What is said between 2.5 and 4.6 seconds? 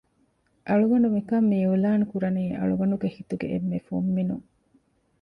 އަޅުގަނޑުގެ ހިތުގެ އެންމެ ފުންމިނުން